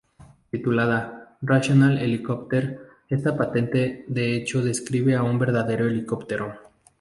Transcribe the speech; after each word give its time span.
Titulada 0.49 1.37
""Rational 1.43 1.99
Helicopter"" 1.99 2.79
esta 3.07 3.37
patente 3.37 4.03
de 4.07 4.35
hecho 4.35 4.63
describe 4.63 5.13
a 5.15 5.21
un 5.21 5.37
verdadero 5.37 5.85
helicóptero. 5.85 6.55